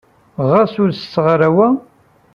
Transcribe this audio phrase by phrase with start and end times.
[0.51, 1.67] Ɣas ur setteɣ ara wa?